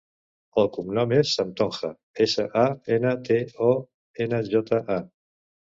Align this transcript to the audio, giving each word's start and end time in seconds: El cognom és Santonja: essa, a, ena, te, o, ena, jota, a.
El 0.61 0.69
cognom 0.77 1.13
és 1.17 1.33
Santonja: 1.39 1.91
essa, 2.27 2.49
a, 2.65 2.65
ena, 2.99 3.15
te, 3.29 3.41
o, 3.69 3.73
ena, 4.29 4.45
jota, 4.53 4.83
a. 4.99 5.01